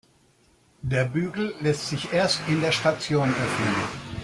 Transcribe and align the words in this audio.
Der 0.81 1.05
Bügel 1.05 1.53
lässt 1.61 1.89
sich 1.89 2.11
erst 2.11 2.41
in 2.47 2.59
der 2.61 2.71
Station 2.71 3.29
öffnen. 3.29 3.75